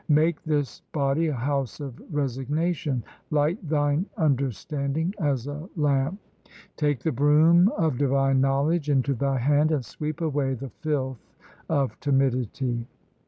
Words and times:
Make 0.09 0.41
this 0.43 0.81
body 0.93 1.27
a 1.27 1.35
house 1.35 1.79
of 1.79 2.01
resignation; 2.09 3.03
light 3.29 3.59
thine 3.69 4.07
under 4.17 4.49
standing 4.49 5.13
as 5.19 5.45
a 5.45 5.69
lamp; 5.75 6.19
Take 6.75 7.01
the 7.01 7.11
broom 7.11 7.71
of 7.77 7.99
divine 7.99 8.41
knowledge 8.41 8.89
into 8.89 9.13
thy 9.13 9.37
hand, 9.37 9.71
and 9.71 9.85
sweep 9.85 10.19
away 10.19 10.55
the 10.55 10.69
filth 10.79 11.23
of 11.69 11.99
timidity. 11.99 12.87